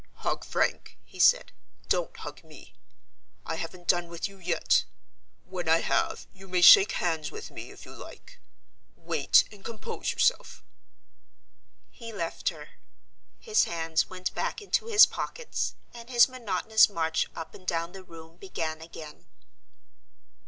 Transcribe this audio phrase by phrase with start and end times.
[0.25, 1.51] "Hug Frank," he said;
[1.87, 2.73] "don't hug me.
[3.45, 4.83] I haven't done with you yet;
[5.45, 8.39] when I have, you may shake hands with me, if you like.
[8.95, 10.63] Wait, and compose yourself."
[11.91, 12.69] He left her.
[13.39, 18.01] His hands went back into his pockets, and his monotonous march up and down the
[18.03, 19.27] room began again.